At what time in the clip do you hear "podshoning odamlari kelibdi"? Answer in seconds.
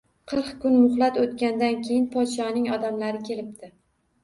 2.17-3.73